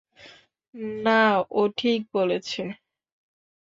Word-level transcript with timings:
না, 1.03 1.21
ও 1.51 1.61
ঠিক 1.77 1.99
বলেছে। 2.13 2.61